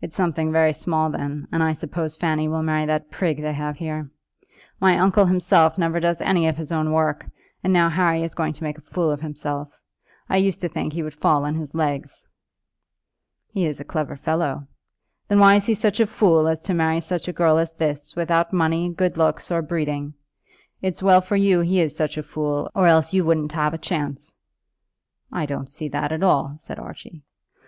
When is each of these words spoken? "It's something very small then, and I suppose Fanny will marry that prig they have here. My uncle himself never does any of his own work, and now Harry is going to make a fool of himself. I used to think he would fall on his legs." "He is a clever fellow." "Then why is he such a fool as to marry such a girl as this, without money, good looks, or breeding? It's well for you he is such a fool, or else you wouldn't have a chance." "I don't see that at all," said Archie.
"It's 0.00 0.14
something 0.14 0.52
very 0.52 0.72
small 0.72 1.10
then, 1.10 1.48
and 1.50 1.60
I 1.60 1.72
suppose 1.72 2.14
Fanny 2.14 2.46
will 2.46 2.62
marry 2.62 2.86
that 2.86 3.10
prig 3.10 3.38
they 3.42 3.52
have 3.54 3.78
here. 3.78 4.08
My 4.80 4.96
uncle 4.96 5.26
himself 5.26 5.76
never 5.76 5.98
does 5.98 6.20
any 6.20 6.46
of 6.46 6.56
his 6.56 6.70
own 6.70 6.92
work, 6.92 7.26
and 7.64 7.72
now 7.72 7.88
Harry 7.88 8.22
is 8.22 8.36
going 8.36 8.52
to 8.52 8.62
make 8.62 8.78
a 8.78 8.80
fool 8.80 9.10
of 9.10 9.22
himself. 9.22 9.80
I 10.28 10.36
used 10.36 10.60
to 10.60 10.68
think 10.68 10.92
he 10.92 11.02
would 11.02 11.18
fall 11.18 11.44
on 11.44 11.56
his 11.56 11.74
legs." 11.74 12.28
"He 13.48 13.66
is 13.66 13.80
a 13.80 13.84
clever 13.84 14.14
fellow." 14.16 14.68
"Then 15.26 15.40
why 15.40 15.56
is 15.56 15.66
he 15.66 15.74
such 15.74 15.98
a 15.98 16.06
fool 16.06 16.46
as 16.46 16.60
to 16.60 16.72
marry 16.72 17.00
such 17.00 17.26
a 17.26 17.32
girl 17.32 17.58
as 17.58 17.72
this, 17.72 18.14
without 18.14 18.52
money, 18.52 18.90
good 18.90 19.16
looks, 19.16 19.50
or 19.50 19.62
breeding? 19.62 20.14
It's 20.80 21.02
well 21.02 21.20
for 21.22 21.34
you 21.34 21.58
he 21.58 21.80
is 21.80 21.96
such 21.96 22.16
a 22.16 22.22
fool, 22.22 22.70
or 22.72 22.86
else 22.86 23.12
you 23.12 23.24
wouldn't 23.24 23.50
have 23.50 23.74
a 23.74 23.78
chance." 23.78 24.32
"I 25.32 25.44
don't 25.44 25.68
see 25.68 25.88
that 25.88 26.12
at 26.12 26.22
all," 26.22 26.54
said 26.56 26.78
Archie. 26.78 27.24